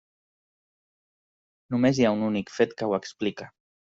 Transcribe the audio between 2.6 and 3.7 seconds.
que ho explica.